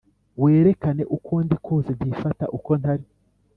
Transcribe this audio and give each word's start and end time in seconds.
Werekane 0.41 1.03
uko 1.15 1.33
ndi 1.45 1.55
kose 1.65 1.91
ntifata 1.97 2.45
uko 2.57 2.71
ntari 2.81 3.05